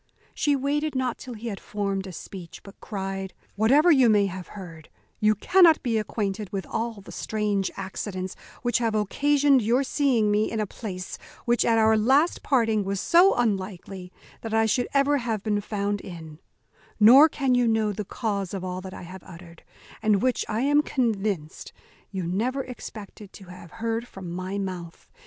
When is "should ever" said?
14.65-15.17